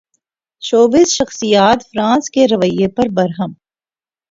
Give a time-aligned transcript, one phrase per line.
[0.61, 3.53] showbiz شخصیات France کے رویے پر برہم